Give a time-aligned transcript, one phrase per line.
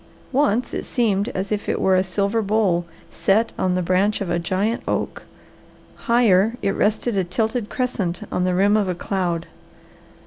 [0.31, 4.31] Once it seemed as if it were a silver bowl set on the branch of
[4.31, 5.21] a giant oak;
[6.09, 9.45] higher, it rested a tilted crescent on the rim of a cloud.